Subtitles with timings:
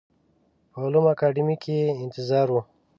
[0.71, 2.55] په علومو اکاډمۍ کې یې انتظار و.